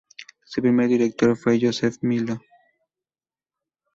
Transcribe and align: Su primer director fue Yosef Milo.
Su 0.45 0.63
primer 0.63 0.87
director 0.87 1.37
fue 1.37 1.59
Yosef 1.59 1.97
Milo. 2.01 2.41